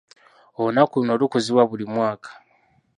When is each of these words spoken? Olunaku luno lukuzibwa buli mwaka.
Olunaku 0.61 0.95
luno 0.99 1.13
lukuzibwa 1.21 1.63
buli 1.69 1.85
mwaka. 1.93 2.29